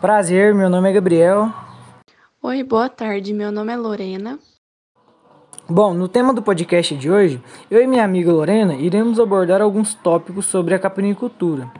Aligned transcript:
Prazer, 0.00 0.54
meu 0.54 0.70
nome 0.70 0.88
é 0.88 0.92
Gabriel. 0.94 1.52
Oi, 2.42 2.64
boa 2.64 2.88
tarde, 2.88 3.34
meu 3.34 3.52
nome 3.52 3.70
é 3.70 3.76
Lorena. 3.76 4.38
Bom, 5.68 5.92
no 5.92 6.08
tema 6.08 6.32
do 6.32 6.40
podcast 6.40 6.96
de 6.96 7.10
hoje, 7.10 7.38
eu 7.70 7.82
e 7.82 7.86
minha 7.86 8.02
amiga 8.02 8.32
Lorena 8.32 8.74
iremos 8.76 9.20
abordar 9.20 9.60
alguns 9.60 9.92
tópicos 9.92 10.46
sobre 10.46 10.74
a 10.74 10.78
caprinicultura. 10.78 11.70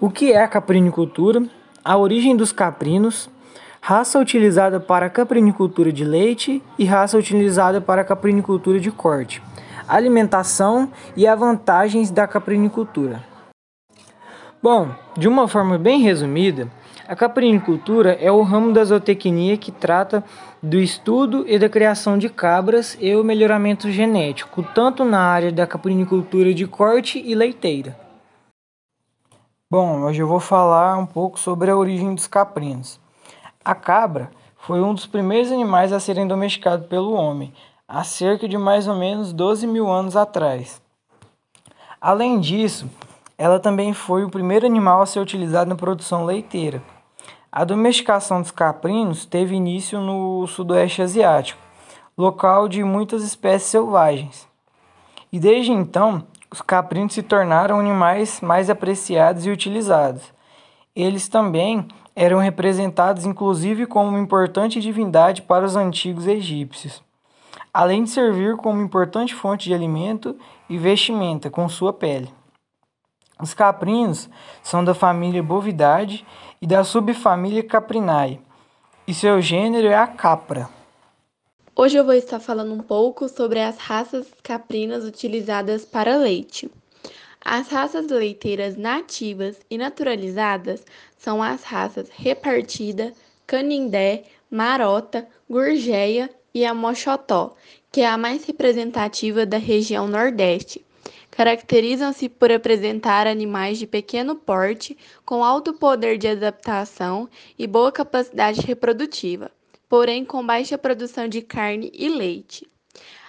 O 0.00 0.10
que 0.10 0.32
é 0.32 0.42
a 0.42 0.48
caprinicultura, 0.48 1.44
a 1.84 1.96
origem 1.96 2.36
dos 2.36 2.50
caprinos, 2.50 3.30
raça 3.80 4.18
utilizada 4.18 4.80
para 4.80 5.06
a 5.06 5.10
caprinicultura 5.10 5.92
de 5.92 6.04
leite 6.04 6.60
e 6.76 6.84
raça 6.84 7.16
utilizada 7.16 7.80
para 7.80 8.02
a 8.02 8.04
caprinicultura 8.04 8.80
de 8.80 8.90
corte, 8.90 9.40
alimentação 9.86 10.90
e 11.16 11.24
as 11.24 11.38
vantagens 11.38 12.10
da 12.10 12.26
caprinicultura. 12.26 13.22
Bom, 14.60 14.88
de 15.16 15.28
uma 15.28 15.46
forma 15.46 15.78
bem 15.78 16.00
resumida, 16.00 16.68
a 17.10 17.16
caprinicultura 17.16 18.12
é 18.20 18.30
o 18.30 18.40
ramo 18.40 18.72
da 18.72 18.84
zootecnia 18.84 19.56
que 19.56 19.72
trata 19.72 20.22
do 20.62 20.78
estudo 20.78 21.44
e 21.44 21.58
da 21.58 21.68
criação 21.68 22.16
de 22.16 22.28
cabras 22.28 22.96
e 23.00 23.16
o 23.16 23.24
melhoramento 23.24 23.90
genético, 23.90 24.62
tanto 24.62 25.04
na 25.04 25.18
área 25.18 25.50
da 25.50 25.66
caprinicultura 25.66 26.54
de 26.54 26.68
corte 26.68 27.20
e 27.20 27.34
leiteira. 27.34 27.98
Bom, 29.68 30.02
hoje 30.02 30.22
eu 30.22 30.28
vou 30.28 30.38
falar 30.38 30.96
um 30.98 31.04
pouco 31.04 31.36
sobre 31.36 31.68
a 31.68 31.76
origem 31.76 32.14
dos 32.14 32.28
caprinos. 32.28 33.00
A 33.64 33.74
cabra 33.74 34.30
foi 34.56 34.80
um 34.80 34.94
dos 34.94 35.06
primeiros 35.06 35.50
animais 35.50 35.92
a 35.92 35.98
serem 35.98 36.28
domesticados 36.28 36.86
pelo 36.86 37.14
homem, 37.14 37.52
há 37.88 38.04
cerca 38.04 38.46
de 38.46 38.56
mais 38.56 38.86
ou 38.86 38.94
menos 38.94 39.32
12 39.32 39.66
mil 39.66 39.90
anos 39.90 40.16
atrás. 40.16 40.80
Além 42.00 42.38
disso, 42.38 42.88
ela 43.36 43.58
também 43.58 43.92
foi 43.92 44.22
o 44.22 44.30
primeiro 44.30 44.64
animal 44.64 45.02
a 45.02 45.06
ser 45.06 45.18
utilizado 45.18 45.68
na 45.68 45.74
produção 45.74 46.24
leiteira. 46.24 46.80
A 47.52 47.64
domesticação 47.64 48.40
dos 48.40 48.52
caprinos 48.52 49.26
teve 49.26 49.56
início 49.56 50.00
no 50.00 50.46
Sudoeste 50.46 51.02
Asiático, 51.02 51.60
local 52.16 52.68
de 52.68 52.84
muitas 52.84 53.24
espécies 53.24 53.68
selvagens. 53.68 54.48
E 55.32 55.40
desde 55.40 55.72
então, 55.72 56.24
os 56.48 56.62
caprinos 56.62 57.12
se 57.12 57.24
tornaram 57.24 57.80
animais 57.80 58.40
mais 58.40 58.70
apreciados 58.70 59.46
e 59.46 59.50
utilizados. 59.50 60.32
Eles 60.94 61.26
também 61.26 61.88
eram 62.14 62.38
representados 62.38 63.26
inclusive 63.26 63.84
como 63.84 64.10
uma 64.10 64.20
importante 64.20 64.80
divindade 64.80 65.42
para 65.42 65.64
os 65.64 65.74
antigos 65.74 66.28
egípcios, 66.28 67.02
além 67.74 68.04
de 68.04 68.10
servir 68.10 68.56
como 68.58 68.80
importante 68.80 69.34
fonte 69.34 69.64
de 69.64 69.74
alimento 69.74 70.36
e 70.68 70.78
vestimenta 70.78 71.50
com 71.50 71.68
sua 71.68 71.92
pele. 71.92 72.32
Os 73.40 73.54
caprinos 73.54 74.28
são 74.62 74.84
da 74.84 74.94
família 74.94 75.42
Bovidae 75.42 76.24
e 76.62 76.66
da 76.66 76.84
subfamília 76.84 77.62
Caprinae, 77.62 78.38
e 79.06 79.14
seu 79.14 79.40
gênero 79.40 79.88
é 79.88 79.94
a 79.94 80.06
capra. 80.06 80.68
Hoje 81.74 81.96
eu 81.96 82.04
vou 82.04 82.12
estar 82.12 82.38
falando 82.38 82.74
um 82.74 82.80
pouco 82.80 83.30
sobre 83.30 83.60
as 83.60 83.78
raças 83.78 84.26
caprinas 84.42 85.04
utilizadas 85.04 85.86
para 85.86 86.18
leite. 86.18 86.70
As 87.42 87.68
raças 87.68 88.10
leiteiras 88.10 88.76
nativas 88.76 89.58
e 89.70 89.78
naturalizadas 89.78 90.84
são 91.16 91.42
as 91.42 91.62
raças 91.62 92.10
repartida, 92.12 93.14
canindé, 93.46 94.24
marota, 94.50 95.26
gurgeia 95.48 96.28
e 96.52 96.66
a 96.66 96.74
mochotó, 96.74 97.54
que 97.90 98.02
é 98.02 98.06
a 98.06 98.18
mais 98.18 98.44
representativa 98.44 99.46
da 99.46 99.56
região 99.56 100.06
Nordeste 100.06 100.84
caracterizam-se 101.30 102.28
por 102.28 102.50
apresentar 102.50 103.26
animais 103.26 103.78
de 103.78 103.86
pequeno 103.86 104.34
porte, 104.34 104.98
com 105.24 105.44
alto 105.44 105.72
poder 105.72 106.18
de 106.18 106.28
adaptação 106.28 107.28
e 107.58 107.66
boa 107.66 107.92
capacidade 107.92 108.60
reprodutiva, 108.62 109.50
porém 109.88 110.24
com 110.24 110.44
baixa 110.44 110.76
produção 110.76 111.28
de 111.28 111.40
carne 111.40 111.90
e 111.94 112.08
leite. 112.08 112.68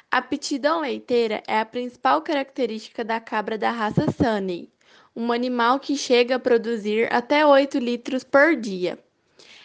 A 0.10 0.18
aptidão 0.18 0.82
leiteira 0.82 1.42
é 1.48 1.60
a 1.60 1.66
principal 1.66 2.22
característica 2.22 3.04
da 3.04 3.20
cabra 3.20 3.58
da 3.58 3.72
raça 3.72 4.06
Sunny, 4.12 4.70
um 5.16 5.32
animal 5.32 5.80
que 5.80 5.96
chega 5.96 6.36
a 6.36 6.40
produzir 6.40 7.08
até 7.14 7.46
8 7.46 7.78
litros 7.78 8.24
por 8.24 8.56
dia. 8.56 9.00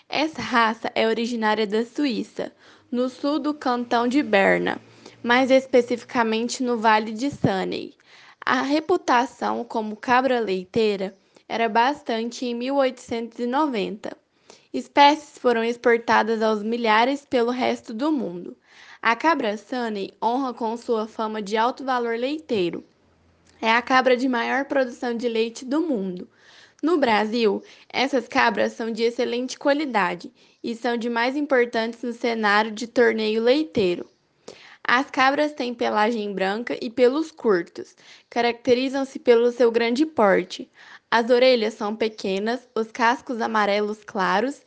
Essa 0.08 0.40
raça 0.40 0.92
é 0.94 1.08
originária 1.08 1.66
da 1.66 1.84
Suíça, 1.84 2.52
no 2.92 3.08
sul 3.08 3.40
do 3.40 3.52
cantão 3.52 4.06
de 4.06 4.22
Berna, 4.22 4.80
mais 5.20 5.50
especificamente 5.50 6.62
no 6.62 6.78
Vale 6.78 7.10
de 7.10 7.28
Sunny. 7.28 7.95
A 8.48 8.62
reputação 8.62 9.64
como 9.64 9.96
cabra 9.96 10.38
leiteira 10.38 11.18
era 11.48 11.68
bastante 11.68 12.46
em 12.46 12.54
1890. 12.54 14.16
Espécies 14.72 15.36
foram 15.36 15.64
exportadas 15.64 16.40
aos 16.40 16.62
milhares 16.62 17.26
pelo 17.26 17.50
resto 17.50 17.92
do 17.92 18.12
mundo. 18.12 18.56
A 19.02 19.16
cabra 19.16 19.56
Sunny 19.56 20.14
honra 20.22 20.54
com 20.54 20.76
sua 20.76 21.08
fama 21.08 21.42
de 21.42 21.56
alto 21.56 21.82
valor 21.84 22.16
leiteiro. 22.16 22.84
É 23.60 23.72
a 23.72 23.82
cabra 23.82 24.16
de 24.16 24.28
maior 24.28 24.66
produção 24.66 25.16
de 25.16 25.28
leite 25.28 25.64
do 25.64 25.80
mundo. 25.80 26.30
No 26.80 26.98
Brasil, 26.98 27.60
essas 27.92 28.28
cabras 28.28 28.74
são 28.74 28.92
de 28.92 29.02
excelente 29.02 29.58
qualidade 29.58 30.32
e 30.62 30.72
são 30.76 30.96
de 30.96 31.10
mais 31.10 31.36
importantes 31.36 32.00
no 32.00 32.12
cenário 32.12 32.70
de 32.70 32.86
torneio 32.86 33.42
leiteiro. 33.42 34.08
As 34.88 35.10
cabras 35.10 35.52
têm 35.52 35.74
pelagem 35.74 36.32
branca 36.32 36.78
e 36.80 36.88
pelos 36.88 37.32
curtos. 37.32 37.96
Caracterizam-se 38.30 39.18
pelo 39.18 39.50
seu 39.50 39.68
grande 39.72 40.06
porte. 40.06 40.70
As 41.10 41.28
orelhas 41.28 41.74
são 41.74 41.96
pequenas, 41.96 42.68
os 42.72 42.92
cascos 42.92 43.40
amarelos 43.40 44.04
claros 44.04 44.62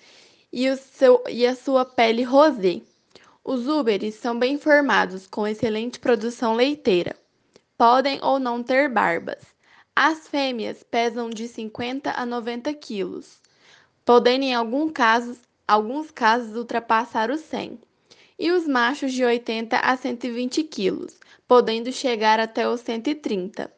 e, 0.51 0.69
o 0.69 0.75
seu, 0.75 1.23
e 1.29 1.47
a 1.47 1.55
sua 1.55 1.85
pele 1.85 2.23
rosé. 2.23 2.81
Os 3.45 3.69
úberes 3.69 4.15
são 4.15 4.37
bem 4.37 4.57
formados, 4.57 5.25
com 5.25 5.47
excelente 5.47 6.01
produção 6.01 6.53
leiteira. 6.53 7.15
Podem 7.77 8.19
ou 8.21 8.37
não 8.39 8.61
ter 8.61 8.89
barbas. 8.89 9.41
As 9.95 10.27
fêmeas 10.27 10.83
pesam 10.83 11.29
de 11.29 11.47
50 11.47 12.11
a 12.11 12.25
90 12.25 12.73
quilos, 12.73 13.39
podendo 14.03 14.43
em 14.43 14.53
algum 14.53 14.89
casos, 14.89 15.37
alguns 15.65 16.11
casos 16.11 16.57
ultrapassar 16.57 17.31
os 17.31 17.39
100 17.39 17.79
e 18.39 18.51
os 18.51 18.65
machos 18.65 19.11
de 19.11 19.25
80 19.25 19.77
a 19.77 19.97
120 19.97 20.63
quilos, 20.63 21.19
podendo 21.45 21.91
chegar 21.91 22.39
até 22.39 22.69
os 22.69 22.79
130. 22.79 23.69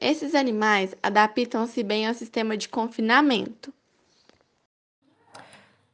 Esses 0.00 0.34
animais 0.34 0.94
adaptam-se 1.02 1.82
bem 1.82 2.06
ao 2.06 2.14
sistema 2.14 2.56
de 2.56 2.68
confinamento. 2.68 3.72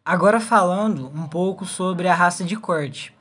Agora 0.05 0.41
falando 0.41 1.07
um 1.15 1.27
pouco 1.27 1.65
sobre 1.65 2.09
a 2.09 2.15
raça 2.15 2.45
de 2.45 2.57
corte. 2.57 3.15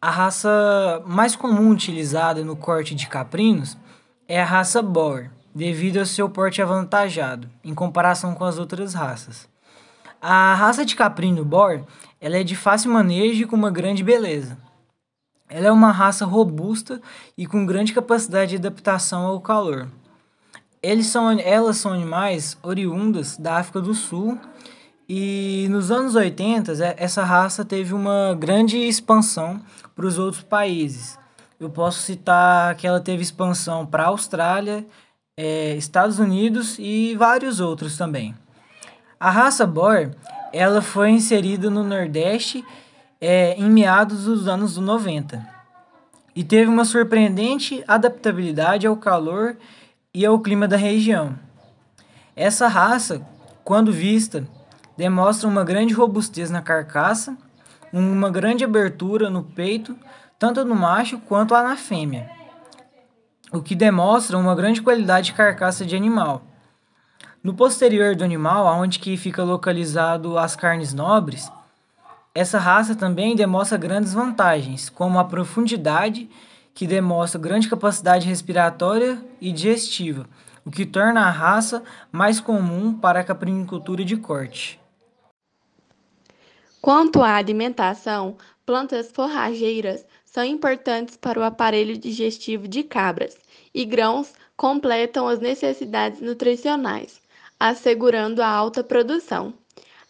A 0.00 0.10
raça 0.10 1.02
mais 1.04 1.34
comum 1.34 1.70
utilizada 1.70 2.44
no 2.44 2.54
corte 2.54 2.94
de 2.94 3.08
caprinos 3.08 3.76
é 4.28 4.40
a 4.40 4.44
raça 4.44 4.80
Boer, 4.80 5.32
devido 5.52 5.98
ao 5.98 6.06
seu 6.06 6.28
porte 6.28 6.62
avantajado 6.62 7.50
em 7.64 7.74
comparação 7.74 8.34
com 8.34 8.44
as 8.44 8.58
outras 8.58 8.94
raças. 8.94 9.48
A 10.22 10.54
raça 10.54 10.84
de 10.84 10.94
caprino 10.94 11.44
Boer 11.44 11.84
ela 12.20 12.36
é 12.36 12.44
de 12.44 12.56
fácil 12.56 12.90
manejo 12.90 13.42
e 13.42 13.46
com 13.46 13.56
uma 13.56 13.70
grande 13.70 14.02
beleza. 14.02 14.58
Ela 15.48 15.68
é 15.68 15.72
uma 15.72 15.90
raça 15.90 16.26
robusta 16.26 17.00
e 17.36 17.46
com 17.46 17.64
grande 17.64 17.92
capacidade 17.92 18.50
de 18.50 18.56
adaptação 18.56 19.24
ao 19.24 19.40
calor. 19.40 19.88
Eles 20.82 21.06
são, 21.06 21.30
elas 21.30 21.78
são 21.78 21.92
animais 21.92 22.56
oriundas 22.62 23.36
da 23.36 23.56
África 23.56 23.80
do 23.80 23.94
Sul 23.94 24.38
e 25.08 25.66
nos 25.70 25.90
anos 25.90 26.14
80 26.14 26.72
essa 26.98 27.24
raça 27.24 27.64
teve 27.64 27.94
uma 27.94 28.36
grande 28.38 28.76
expansão 28.76 29.60
para 29.96 30.06
os 30.06 30.18
outros 30.18 30.42
países. 30.42 31.18
Eu 31.58 31.70
posso 31.70 32.02
citar 32.02 32.74
que 32.76 32.86
ela 32.86 33.00
teve 33.00 33.22
expansão 33.22 33.86
para 33.86 34.04
a 34.04 34.08
Austrália, 34.08 34.86
é, 35.36 35.74
Estados 35.76 36.18
Unidos 36.18 36.76
e 36.78 37.16
vários 37.16 37.58
outros 37.58 37.96
também. 37.96 38.34
A 39.18 39.30
raça 39.30 39.66
Boer 39.66 40.14
ela 40.52 40.80
foi 40.80 41.10
inserida 41.10 41.68
no 41.70 41.82
Nordeste 41.82 42.64
é, 43.20 43.54
em 43.54 43.68
meados 43.70 44.24
dos 44.24 44.46
anos 44.48 44.76
90 44.76 45.58
e 46.34 46.44
teve 46.44 46.70
uma 46.70 46.84
surpreendente 46.84 47.82
adaptabilidade 47.88 48.86
ao 48.86 48.96
calor 48.96 49.56
e 50.14 50.24
ao 50.24 50.38
clima 50.38 50.68
da 50.68 50.76
região. 50.76 51.36
Essa 52.36 52.68
raça, 52.68 53.20
quando 53.64 53.90
vista, 53.90 54.46
demonstra 54.96 55.48
uma 55.48 55.64
grande 55.64 55.94
robustez 55.94 56.48
na 56.50 56.62
carcaça, 56.62 57.36
uma 57.92 58.30
grande 58.30 58.64
abertura 58.64 59.28
no 59.28 59.42
peito, 59.42 59.96
tanto 60.38 60.64
no 60.64 60.76
macho 60.76 61.18
quanto 61.18 61.54
na 61.54 61.76
fêmea, 61.76 62.30
o 63.52 63.60
que 63.60 63.74
demonstra 63.74 64.38
uma 64.38 64.54
grande 64.54 64.80
qualidade 64.80 65.26
de 65.26 65.32
carcaça 65.32 65.84
de 65.84 65.96
animal. 65.96 66.42
No 67.48 67.54
posterior 67.54 68.14
do 68.14 68.22
animal, 68.22 68.66
onde 68.78 68.98
que 68.98 69.16
fica 69.16 69.42
localizado 69.42 70.36
as 70.36 70.54
carnes 70.54 70.92
nobres, 70.92 71.50
essa 72.34 72.58
raça 72.58 72.94
também 72.94 73.34
demonstra 73.34 73.78
grandes 73.78 74.12
vantagens, 74.12 74.90
como 74.90 75.18
a 75.18 75.24
profundidade, 75.24 76.28
que 76.74 76.86
demonstra 76.86 77.40
grande 77.40 77.66
capacidade 77.66 78.28
respiratória 78.28 79.18
e 79.40 79.50
digestiva, 79.50 80.28
o 80.62 80.70
que 80.70 80.84
torna 80.84 81.22
a 81.22 81.30
raça 81.30 81.82
mais 82.12 82.38
comum 82.38 82.92
para 82.92 83.20
a 83.20 83.24
caprinicultura 83.24 84.04
de 84.04 84.18
corte. 84.18 84.78
Quanto 86.82 87.22
à 87.22 87.34
alimentação, 87.34 88.36
plantas 88.66 89.10
forrageiras 89.10 90.04
são 90.22 90.44
importantes 90.44 91.16
para 91.16 91.40
o 91.40 91.42
aparelho 91.42 91.96
digestivo 91.96 92.68
de 92.68 92.82
cabras 92.82 93.38
e 93.74 93.86
grãos 93.86 94.34
completam 94.54 95.26
as 95.26 95.38
necessidades 95.38 96.20
nutricionais, 96.20 97.26
assegurando 97.60 98.40
a 98.40 98.48
alta 98.48 98.84
produção. 98.84 99.52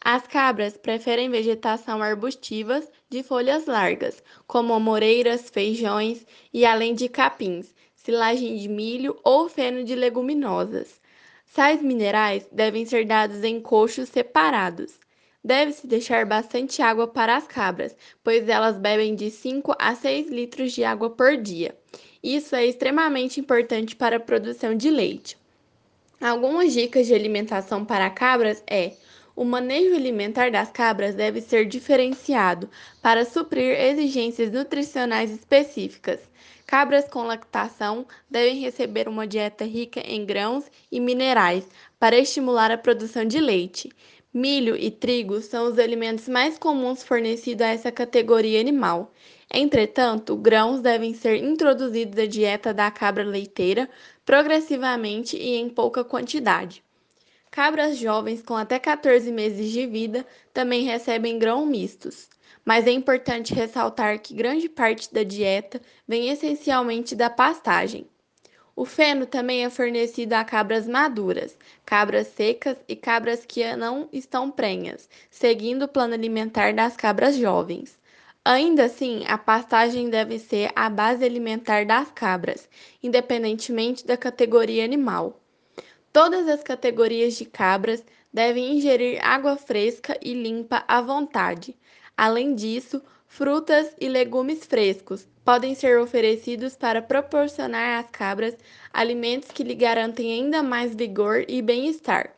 As 0.00 0.26
cabras 0.26 0.76
preferem 0.76 1.30
vegetação 1.30 2.02
arbustivas 2.02 2.86
de 3.08 3.22
folhas 3.22 3.66
largas, 3.66 4.22
como 4.46 4.74
amoreiras, 4.74 5.48
feijões 5.48 6.26
e 6.52 6.66
além 6.66 6.94
de 6.94 7.08
capins, 7.08 7.74
silagem 7.94 8.56
de 8.56 8.68
milho 8.68 9.18
ou 9.24 9.48
feno 9.48 9.82
de 9.82 9.94
leguminosas. 9.94 11.00
Sais 11.46 11.80
minerais 11.82 12.46
devem 12.52 12.84
ser 12.84 13.06
dados 13.06 13.42
em 13.42 13.60
coxos 13.60 14.10
separados. 14.10 14.98
Deve-se 15.42 15.86
deixar 15.86 16.26
bastante 16.26 16.82
água 16.82 17.08
para 17.08 17.34
as 17.34 17.46
cabras, 17.46 17.96
pois 18.22 18.46
elas 18.48 18.76
bebem 18.76 19.14
de 19.14 19.30
5 19.30 19.74
a 19.78 19.94
6 19.94 20.30
litros 20.30 20.72
de 20.72 20.84
água 20.84 21.08
por 21.08 21.36
dia. 21.38 21.74
Isso 22.22 22.54
é 22.54 22.66
extremamente 22.66 23.40
importante 23.40 23.96
para 23.96 24.16
a 24.16 24.20
produção 24.20 24.74
de 24.74 24.90
leite. 24.90 25.38
Algumas 26.20 26.72
dicas 26.72 27.06
de 27.06 27.14
alimentação 27.14 27.84
para 27.84 28.10
cabras 28.10 28.60
é: 28.66 28.94
o 29.36 29.44
manejo 29.44 29.94
alimentar 29.94 30.50
das 30.50 30.68
cabras 30.68 31.14
deve 31.14 31.40
ser 31.40 31.64
diferenciado 31.64 32.68
para 33.00 33.24
suprir 33.24 33.78
exigências 33.80 34.50
nutricionais 34.50 35.30
específicas. 35.30 36.18
Cabras 36.66 37.08
com 37.08 37.22
lactação 37.22 38.04
devem 38.28 38.58
receber 38.58 39.08
uma 39.08 39.28
dieta 39.28 39.64
rica 39.64 40.00
em 40.00 40.26
grãos 40.26 40.64
e 40.90 40.98
minerais 40.98 41.68
para 42.00 42.18
estimular 42.18 42.72
a 42.72 42.76
produção 42.76 43.24
de 43.24 43.38
leite. 43.38 43.88
Milho 44.34 44.76
e 44.76 44.90
trigo 44.90 45.40
são 45.40 45.68
os 45.70 45.78
alimentos 45.78 46.28
mais 46.28 46.58
comuns 46.58 47.04
fornecidos 47.04 47.64
a 47.64 47.68
essa 47.68 47.92
categoria 47.92 48.60
animal. 48.60 49.14
Entretanto, 49.50 50.36
grãos 50.36 50.80
devem 50.80 51.14
ser 51.14 51.36
introduzidos 51.36 52.18
à 52.18 52.26
dieta 52.26 52.74
da 52.74 52.90
cabra 52.90 53.24
leiteira 53.24 53.88
progressivamente 54.24 55.36
e 55.36 55.56
em 55.56 55.68
pouca 55.68 56.04
quantidade. 56.04 56.82
Cabras 57.50 57.96
jovens 57.96 58.42
com 58.42 58.56
até 58.56 58.78
14 58.78 59.32
meses 59.32 59.70
de 59.70 59.86
vida 59.86 60.26
também 60.52 60.84
recebem 60.84 61.38
grãos 61.38 61.66
mistos 61.66 62.28
mas 62.68 62.86
é 62.86 62.90
importante 62.90 63.54
ressaltar 63.54 64.20
que 64.20 64.34
grande 64.34 64.68
parte 64.68 65.10
da 65.10 65.22
dieta 65.22 65.80
vem 66.06 66.28
essencialmente 66.28 67.16
da 67.16 67.30
pastagem. 67.30 68.06
O 68.76 68.84
feno 68.84 69.24
também 69.24 69.64
é 69.64 69.70
fornecido 69.70 70.34
a 70.34 70.44
cabras 70.44 70.86
maduras, 70.86 71.56
cabras 71.86 72.26
secas 72.26 72.76
e 72.86 72.94
cabras 72.94 73.46
que 73.46 73.74
não 73.74 74.06
estão 74.12 74.50
prenhas, 74.50 75.08
seguindo 75.30 75.86
o 75.86 75.88
plano 75.88 76.12
alimentar 76.12 76.74
das 76.74 76.94
cabras 76.94 77.36
jovens. 77.36 77.97
Ainda 78.50 78.84
assim, 78.84 79.24
a 79.26 79.36
pastagem 79.36 80.08
deve 80.08 80.38
ser 80.38 80.72
a 80.74 80.88
base 80.88 81.22
alimentar 81.22 81.84
das 81.84 82.10
cabras, 82.10 82.66
independentemente 83.02 84.06
da 84.06 84.16
categoria 84.16 84.84
animal. 84.84 85.38
Todas 86.12 86.48
as 86.48 86.62
categorias 86.62 87.34
de 87.34 87.44
cabras 87.44 88.02
devem 88.32 88.76
ingerir 88.78 89.22
água 89.22 89.56
fresca 89.56 90.18
e 90.22 90.32
limpa 90.32 90.82
à 90.88 91.02
vontade, 91.02 91.76
Além 92.16 92.54
disso, 92.54 93.00
frutas 93.28 93.94
e 94.00 94.08
legumes 94.08 94.64
frescos 94.64 95.28
podem 95.44 95.74
ser 95.74 96.00
oferecidos 96.00 96.74
para 96.74 97.02
proporcionar 97.02 98.02
às 98.02 98.10
cabras 98.10 98.56
alimentos 98.92 99.52
que 99.52 99.62
lhe 99.62 99.74
garantem 99.74 100.32
ainda 100.32 100.62
mais 100.62 100.96
vigor 100.96 101.44
e 101.46 101.62
bem-estar. 101.62 102.37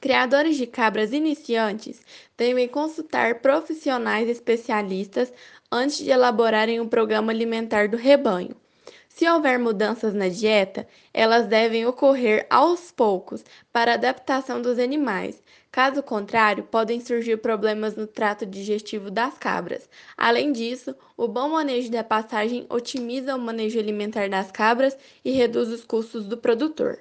Criadores 0.00 0.56
de 0.56 0.66
cabras 0.66 1.12
iniciantes 1.12 2.00
devem 2.34 2.66
consultar 2.66 3.40
profissionais 3.40 4.30
especialistas 4.30 5.30
antes 5.70 5.98
de 5.98 6.10
elaborarem 6.10 6.80
o 6.80 6.84
um 6.84 6.88
programa 6.88 7.30
alimentar 7.30 7.86
do 7.86 7.98
rebanho. 7.98 8.56
Se 9.10 9.28
houver 9.28 9.58
mudanças 9.58 10.14
na 10.14 10.28
dieta, 10.28 10.88
elas 11.12 11.46
devem 11.46 11.84
ocorrer 11.84 12.46
aos 12.48 12.90
poucos 12.90 13.44
para 13.70 13.92
adaptação 13.92 14.62
dos 14.62 14.78
animais. 14.78 15.42
Caso 15.70 16.02
contrário, 16.02 16.64
podem 16.64 16.98
surgir 16.98 17.36
problemas 17.36 17.94
no 17.94 18.06
trato 18.06 18.46
digestivo 18.46 19.10
das 19.10 19.36
cabras. 19.36 19.86
Além 20.16 20.50
disso, 20.50 20.96
o 21.14 21.28
bom 21.28 21.50
manejo 21.50 21.90
da 21.90 22.02
pastagem 22.02 22.64
otimiza 22.70 23.36
o 23.36 23.38
manejo 23.38 23.78
alimentar 23.78 24.30
das 24.30 24.50
cabras 24.50 24.96
e 25.22 25.30
reduz 25.30 25.68
os 25.68 25.84
custos 25.84 26.24
do 26.24 26.38
produtor. 26.38 26.98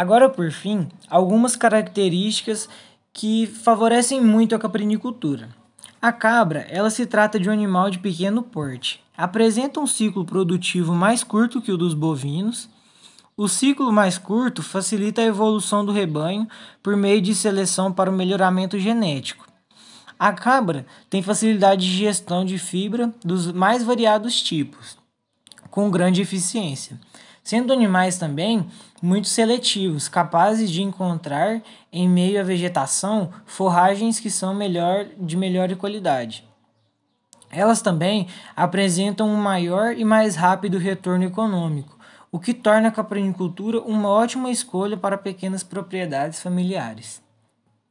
Agora, 0.00 0.30
por 0.30 0.50
fim, 0.50 0.88
algumas 1.10 1.56
características 1.56 2.70
que 3.12 3.46
favorecem 3.46 4.18
muito 4.18 4.54
a 4.54 4.58
caprinicultura. 4.58 5.50
A 6.00 6.10
cabra, 6.10 6.60
ela 6.70 6.88
se 6.88 7.04
trata 7.04 7.38
de 7.38 7.50
um 7.50 7.52
animal 7.52 7.90
de 7.90 7.98
pequeno 7.98 8.42
porte. 8.42 9.04
Apresenta 9.14 9.78
um 9.78 9.86
ciclo 9.86 10.24
produtivo 10.24 10.94
mais 10.94 11.22
curto 11.22 11.60
que 11.60 11.70
o 11.70 11.76
dos 11.76 11.92
bovinos. 11.92 12.66
O 13.36 13.46
ciclo 13.46 13.92
mais 13.92 14.16
curto 14.16 14.62
facilita 14.62 15.20
a 15.20 15.26
evolução 15.26 15.84
do 15.84 15.92
rebanho 15.92 16.48
por 16.82 16.96
meio 16.96 17.20
de 17.20 17.34
seleção 17.34 17.92
para 17.92 18.08
o 18.08 18.14
melhoramento 18.14 18.78
genético. 18.78 19.46
A 20.18 20.32
cabra 20.32 20.86
tem 21.10 21.22
facilidade 21.22 21.84
de 21.84 21.98
gestão 21.98 22.42
de 22.42 22.56
fibra 22.56 23.12
dos 23.22 23.52
mais 23.52 23.84
variados 23.84 24.40
tipos, 24.40 24.96
com 25.70 25.90
grande 25.90 26.22
eficiência 26.22 26.98
sendo 27.42 27.72
animais 27.72 28.18
também 28.18 28.66
muito 29.02 29.28
seletivos, 29.28 30.08
capazes 30.08 30.70
de 30.70 30.82
encontrar 30.82 31.62
em 31.92 32.08
meio 32.08 32.40
à 32.40 32.42
vegetação 32.42 33.30
forragens 33.46 34.20
que 34.20 34.30
são 34.30 34.54
melhor, 34.54 35.06
de 35.18 35.36
melhor 35.36 35.74
qualidade. 35.76 36.44
Elas 37.50 37.82
também 37.82 38.28
apresentam 38.54 39.28
um 39.28 39.36
maior 39.36 39.96
e 39.96 40.04
mais 40.04 40.36
rápido 40.36 40.78
retorno 40.78 41.24
econômico, 41.24 41.98
o 42.30 42.38
que 42.38 42.54
torna 42.54 42.88
a 42.88 42.92
caprinicultura 42.92 43.80
uma 43.80 44.08
ótima 44.08 44.50
escolha 44.50 44.96
para 44.96 45.18
pequenas 45.18 45.64
propriedades 45.64 46.40
familiares. 46.40 47.20